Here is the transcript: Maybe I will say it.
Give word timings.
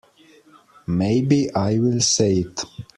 Maybe 0.87 1.53
I 1.53 1.77
will 1.77 1.99
say 2.01 2.37
it. 2.39 2.63